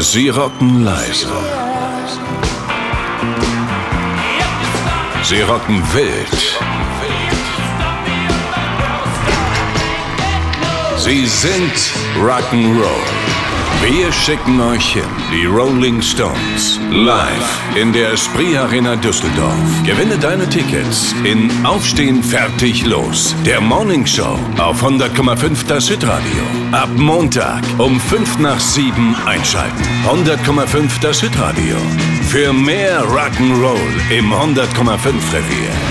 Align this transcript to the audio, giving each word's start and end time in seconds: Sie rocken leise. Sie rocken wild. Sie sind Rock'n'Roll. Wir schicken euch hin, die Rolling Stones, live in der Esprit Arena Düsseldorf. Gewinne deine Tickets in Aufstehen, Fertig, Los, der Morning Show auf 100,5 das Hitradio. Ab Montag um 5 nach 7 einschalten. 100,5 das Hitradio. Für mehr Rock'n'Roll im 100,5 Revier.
Sie 0.00 0.28
rocken 0.28 0.84
leise. 0.84 1.26
Sie 5.24 5.40
rocken 5.42 5.82
wild. 5.92 6.58
Sie 10.96 11.26
sind 11.26 11.72
Rock'n'Roll. 12.16 13.47
Wir 13.82 14.12
schicken 14.12 14.60
euch 14.60 14.92
hin, 14.92 15.08
die 15.32 15.46
Rolling 15.46 16.02
Stones, 16.02 16.78
live 16.90 17.76
in 17.76 17.92
der 17.92 18.12
Esprit 18.12 18.56
Arena 18.56 18.96
Düsseldorf. 18.96 19.54
Gewinne 19.86 20.18
deine 20.18 20.48
Tickets 20.48 21.14
in 21.24 21.50
Aufstehen, 21.64 22.22
Fertig, 22.22 22.84
Los, 22.84 23.34
der 23.46 23.60
Morning 23.60 24.04
Show 24.04 24.38
auf 24.58 24.82
100,5 24.82 25.66
das 25.66 25.88
Hitradio. 25.88 26.42
Ab 26.72 26.90
Montag 26.96 27.62
um 27.78 27.98
5 27.98 28.38
nach 28.40 28.60
7 28.60 29.16
einschalten. 29.26 29.82
100,5 30.06 31.00
das 31.00 31.20
Hitradio. 31.20 31.76
Für 32.28 32.52
mehr 32.52 33.02
Rock'n'Roll 33.04 34.10
im 34.10 34.32
100,5 34.32 35.06
Revier. 35.32 35.87